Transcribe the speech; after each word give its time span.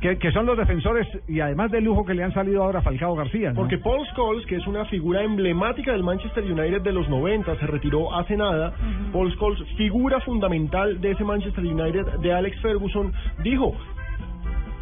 Que, 0.00 0.18
que 0.18 0.32
son 0.32 0.46
los 0.46 0.56
defensores 0.56 1.06
y 1.28 1.40
además 1.40 1.70
de 1.70 1.80
lujo 1.80 2.04
que 2.04 2.14
le 2.14 2.22
han 2.22 2.32
salido 2.32 2.62
ahora 2.62 2.80
a 2.80 2.82
Falcao 2.82 3.14
García. 3.14 3.50
¿no? 3.50 3.56
Porque 3.56 3.78
Paul 3.78 4.06
Scholes, 4.08 4.46
que 4.46 4.56
es 4.56 4.66
una 4.66 4.84
figura 4.86 5.22
emblemática 5.22 5.92
del 5.92 6.02
Manchester 6.02 6.44
United 6.44 6.82
de 6.82 6.92
los 6.92 7.08
90, 7.08 7.56
se 7.58 7.66
retiró 7.66 8.14
hace 8.14 8.36
nada. 8.36 8.74
Paul 9.12 9.32
Scholes, 9.34 9.62
figura 9.76 10.20
fundamental 10.20 11.00
de 11.00 11.12
ese 11.12 11.24
Manchester 11.24 11.64
United 11.64 12.20
de 12.20 12.32
Alex 12.32 12.60
Ferguson, 12.60 13.12
dijo, 13.42 13.74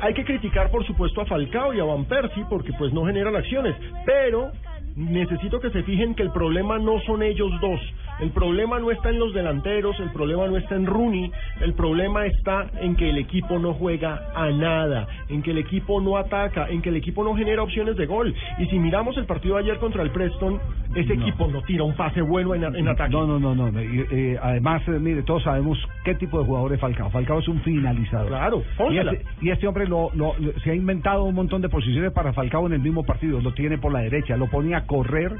hay 0.01 0.15
que 0.15 0.25
criticar 0.25 0.71
por 0.71 0.85
supuesto 0.85 1.21
a 1.21 1.27
Falcao 1.27 1.73
y 1.73 1.81
a 1.81 1.85
Van 1.85 2.05
Persie 2.07 2.45
porque 2.51 2.73
pues 2.73 2.93
no 2.93 3.07
generan 3.07 3.37
acciones, 3.37 3.77
pero 4.05 4.51
necesito 4.97 5.61
que 5.61 5.71
se 5.71 5.83
fijen 5.85 6.15
que 6.15 6.23
el 6.23 6.33
problema 6.33 6.79
no 6.79 7.01
son 7.07 7.23
ellos 7.23 7.51
dos. 7.61 7.81
El 8.23 8.31
problema 8.31 8.79
no 8.79 8.91
está 8.91 9.11
en 9.11 9.19
los 9.19 9.35
delanteros, 9.35 9.99
el 10.01 10.11
problema 10.13 10.47
no 10.47 10.57
está 10.57 10.77
en 10.77 10.87
Rooney, 10.87 11.31
el 11.61 11.75
problema 11.75 12.25
está 12.27 12.71
en 12.81 12.95
que 12.97 13.11
el 13.11 13.19
equipo 13.19 13.59
no 13.59 13.75
juega 13.75 14.31
a 14.35 14.49
nada, 14.51 15.09
en 15.29 15.43
que 15.43 15.51
el 15.51 15.59
equipo 15.59 16.01
no 16.01 16.17
ataca, 16.17 16.69
en 16.69 16.81
que 16.83 16.89
el 16.91 16.97
equipo 16.97 17.25
no 17.25 17.35
genera 17.35 17.63
opciones 17.63 17.97
de 17.97 18.07
gol. 18.07 18.33
Y 18.59 18.67
si 18.67 18.79
miramos 18.79 19.17
el 19.19 19.27
partido 19.27 19.57
de 19.57 19.63
ayer 19.65 19.79
contra 19.79 20.03
el 20.03 20.11
Preston, 20.11 20.61
ese 20.95 21.15
equipo 21.15 21.49
no 21.49 21.63
tira 21.63 21.83
un 21.85 21.95
pase 21.97 22.23
bueno 22.23 22.55
en, 22.55 22.63
en 22.77 22.87
ataque. 22.89 23.11
No, 23.13 23.27
no, 23.27 23.39
no, 23.41 23.55
no. 23.55 23.83
y, 23.83 24.07
eh, 24.11 24.39
además, 24.41 24.83
eh, 24.87 24.93
mire, 24.93 25.23
todos 25.25 25.43
sabemos 25.43 25.79
qué 26.05 26.15
tipo 26.15 26.39
de 26.39 26.45
jugador 26.47 26.73
es 26.75 26.81
Falcao. 26.81 27.11
Falcao 27.11 27.41
es 27.41 27.49
un 27.49 27.61
finalizador. 27.63 28.29
Claro, 28.29 28.63
Y 28.91 28.99
este, 28.99 29.25
y 29.41 29.51
este 29.51 29.67
hombre 29.67 29.89
lo, 29.89 30.11
lo- 30.15 30.35
lo- 30.39 30.53
se 30.61 30.71
ha 30.71 30.75
inventado 30.75 31.25
un 31.25 31.35
montón 31.35 31.61
de 31.61 31.69
posiciones 31.69 32.13
para 32.13 32.33
Falcao 32.33 32.67
en 32.67 32.75
el 32.75 32.81
mismo 32.81 33.05
partido. 33.05 33.41
Lo 33.41 33.53
tiene 33.53 33.79
por 33.79 33.93
la 33.93 34.01
derecha, 34.01 34.37
lo 34.37 34.47
pone 34.49 34.75
a 34.77 34.87
correr 34.87 35.33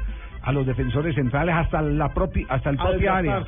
a 0.43 0.51
los 0.51 0.65
defensores 0.65 1.15
centrales 1.15 1.55
hasta 1.55 1.81
la 1.81 2.13
propia, 2.13 2.45
hasta 2.49 2.69
el 2.69 2.79
A 2.79 2.89
propia 2.89 3.17
área. 3.17 3.43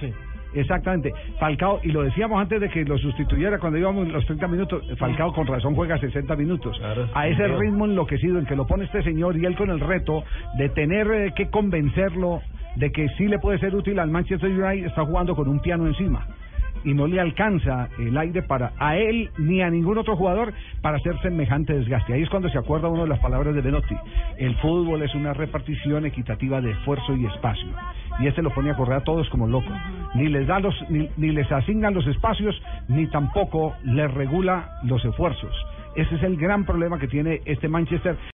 Exactamente. 0.53 1.13
Falcao, 1.37 1.81
y 1.83 1.91
lo 1.91 2.03
decíamos 2.03 2.41
antes 2.41 2.61
de 2.61 2.69
que 2.69 2.85
lo 2.85 2.97
sustituyera 2.97 3.59
cuando 3.59 3.77
íbamos 3.77 4.07
los 4.07 4.25
30 4.25 4.47
minutos, 4.47 4.83
Falcao 4.97 5.33
con 5.33 5.45
razón 5.45 5.75
juega 5.75 5.97
60 5.97 6.33
minutos. 6.35 6.77
Claro, 6.79 7.09
a 7.13 7.27
ese 7.27 7.43
claro. 7.43 7.59
ritmo 7.59 7.85
enloquecido 7.85 8.39
en 8.39 8.45
que 8.45 8.55
lo 8.55 8.65
pone 8.65 8.85
este 8.85 9.03
señor 9.03 9.37
y 9.37 9.45
él 9.45 9.55
con 9.55 9.69
el 9.69 9.81
reto 9.81 10.23
de 10.57 10.69
tener 10.69 11.11
eh, 11.11 11.33
que 11.35 11.49
convencerlo 11.49 12.41
de 12.77 12.91
que 12.91 13.07
sí 13.17 13.27
le 13.27 13.39
puede 13.39 13.59
ser 13.59 13.75
útil 13.75 13.99
al 13.99 14.09
Manchester 14.09 14.49
United, 14.49 14.87
está 14.87 15.05
jugando 15.05 15.35
con 15.35 15.47
un 15.47 15.59
piano 15.59 15.87
encima. 15.87 16.25
Y 16.83 16.93
no 16.93 17.07
le 17.07 17.19
alcanza 17.19 17.89
el 17.97 18.17
aire 18.17 18.43
para 18.43 18.73
a 18.77 18.97
él 18.97 19.31
ni 19.37 19.61
a 19.61 19.69
ningún 19.69 19.97
otro 19.97 20.15
jugador 20.15 20.53
para 20.81 20.97
hacer 20.97 21.19
semejante 21.21 21.73
desgaste. 21.73 22.13
Ahí 22.13 22.23
es 22.23 22.29
cuando 22.29 22.49
se 22.49 22.57
acuerda 22.57 22.89
uno 22.89 23.03
de 23.03 23.09
las 23.09 23.19
palabras 23.19 23.55
de 23.55 23.61
Benotti. 23.61 23.95
El 24.37 24.55
fútbol 24.57 25.01
es 25.01 25.13
una 25.15 25.33
repartición 25.33 26.05
equitativa 26.05 26.61
de 26.61 26.71
esfuerzo 26.71 27.15
y 27.15 27.25
espacio. 27.25 27.69
Y 28.19 28.27
este 28.27 28.41
lo 28.41 28.53
pone 28.53 28.71
a 28.71 28.75
correr 28.75 28.97
a 28.97 29.03
todos 29.03 29.29
como 29.29 29.47
loco. 29.47 29.69
Ni 30.13 30.27
les 30.27 30.47
da 30.47 30.59
los, 30.59 30.75
ni, 30.89 31.09
ni 31.17 31.31
les 31.31 31.51
asigna 31.51 31.91
los 31.91 32.05
espacios, 32.07 32.61
ni 32.87 33.07
tampoco 33.07 33.73
les 33.83 34.11
regula 34.13 34.79
los 34.83 35.03
esfuerzos. 35.03 35.53
Ese 35.95 36.15
es 36.15 36.23
el 36.23 36.35
gran 36.35 36.65
problema 36.65 36.99
que 36.99 37.07
tiene 37.07 37.41
este 37.45 37.69
Manchester. 37.69 38.17